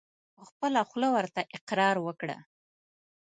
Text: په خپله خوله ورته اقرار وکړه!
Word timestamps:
په 0.35 0.41
خپله 0.49 0.79
خوله 0.89 1.09
ورته 1.15 1.41
اقرار 1.57 1.95
وکړه! 2.01 2.37